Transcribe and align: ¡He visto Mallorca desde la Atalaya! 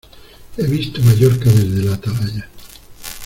¡He 0.57 0.63
visto 0.65 0.99
Mallorca 1.03 1.51
desde 1.51 1.83
la 1.83 1.93
Atalaya! 1.93 2.49